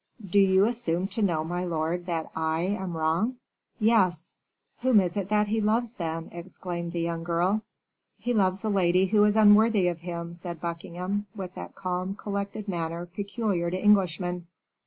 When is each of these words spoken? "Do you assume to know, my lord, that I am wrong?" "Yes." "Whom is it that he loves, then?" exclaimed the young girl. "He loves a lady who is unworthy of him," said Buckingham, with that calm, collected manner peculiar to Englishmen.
"Do 0.27 0.39
you 0.39 0.65
assume 0.65 1.05
to 1.09 1.21
know, 1.21 1.43
my 1.43 1.63
lord, 1.63 2.07
that 2.07 2.31
I 2.35 2.61
am 2.61 2.97
wrong?" 2.97 3.35
"Yes." 3.79 4.33
"Whom 4.79 4.99
is 4.99 5.15
it 5.15 5.29
that 5.29 5.49
he 5.49 5.61
loves, 5.61 5.93
then?" 5.93 6.29
exclaimed 6.31 6.91
the 6.93 7.01
young 7.01 7.23
girl. 7.23 7.61
"He 8.17 8.33
loves 8.33 8.63
a 8.63 8.69
lady 8.69 9.05
who 9.05 9.23
is 9.25 9.35
unworthy 9.35 9.87
of 9.89 9.99
him," 9.99 10.33
said 10.33 10.59
Buckingham, 10.59 11.27
with 11.35 11.53
that 11.53 11.75
calm, 11.75 12.15
collected 12.15 12.67
manner 12.67 13.05
peculiar 13.05 13.69
to 13.69 13.79
Englishmen. 13.79 14.47